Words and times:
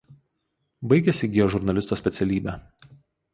Baigęs 0.93 1.19
įgijo 1.27 1.47
žurnalisto 1.57 1.99
specialybę. 2.01 2.57